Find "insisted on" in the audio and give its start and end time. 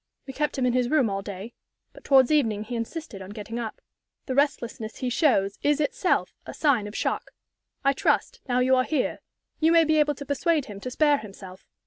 2.75-3.29